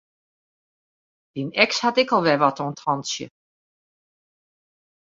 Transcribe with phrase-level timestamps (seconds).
[1.41, 3.25] Dyn eks hat ek al wer wat oan 't hantsje.